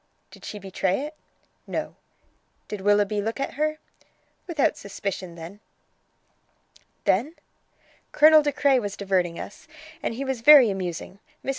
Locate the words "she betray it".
0.45-1.13